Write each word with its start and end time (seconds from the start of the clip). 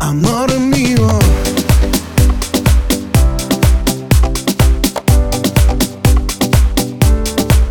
mio 0.00 1.08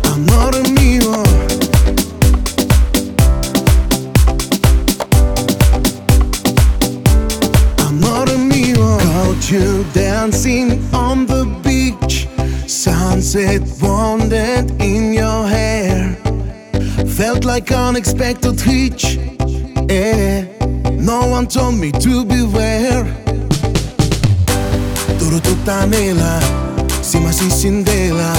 Amore 0.04 0.62
mio 0.68 1.12
Amore 7.86 8.38
mio 8.38 8.98
Caught 8.98 9.50
you 9.50 9.84
dancing 9.92 10.82
on 10.94 11.26
the 11.26 11.44
beach. 11.62 12.28
Sunset 12.66 13.62
wandered 13.82 14.70
in 14.80 15.12
your 15.12 15.46
hair. 15.46 16.16
Felt 17.06 17.44
like 17.44 17.72
unexpected 17.72 18.60
hitch 18.60 19.18
one 21.38 21.46
told 21.46 21.74
me 21.78 21.92
to 21.92 22.24
beware. 22.24 23.04
Turu 25.18 25.40
tutta 25.40 25.84
nella 25.84 26.40
Sima 27.00 27.30
si 27.30 27.48
sindela 27.50 28.32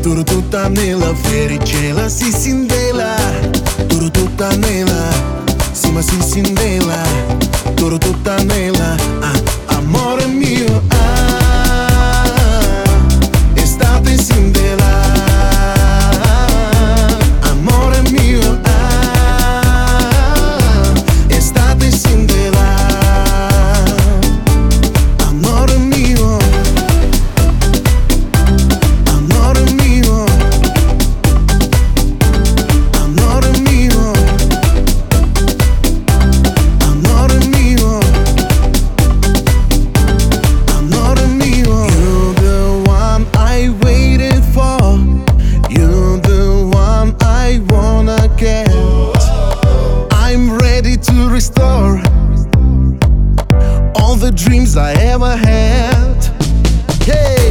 Turu 0.00 0.24
tutta 0.24 0.68
nella 0.68 1.14
Fericela 1.14 2.08
si 2.08 2.32
sindela 2.32 3.14
Turu 3.86 4.10
tutta 4.10 4.48
nella 4.56 5.10
Sima 5.70 6.02
si 6.02 6.20
sindela 6.22 7.02
Turu 7.74 7.98
tutta 7.98 8.42
nella 8.42 8.96
ah, 9.20 9.76
Amore 9.76 10.26
mio 10.26 10.82
ah, 10.88 11.33
all 54.14 54.20
the 54.20 54.30
dreams 54.30 54.76
I 54.76 54.92
ever 54.92 55.36
had. 55.36 56.24
Hey, 57.02 57.44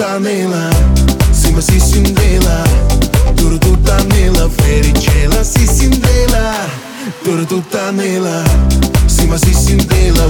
tutta 0.00 0.18
nella, 0.18 0.70
sima 1.30 1.60
si 1.60 1.78
sindela, 1.78 2.62
turu 3.34 3.58
tutta 3.58 4.02
nella, 4.04 4.48
fericela 4.48 5.44
si 5.44 5.66
sindela, 5.66 6.54
turu 7.22 7.44
tutta 7.44 7.90
nella, 7.90 8.42
sima 9.04 9.36
si 9.36 9.52
sindela, 9.52 10.24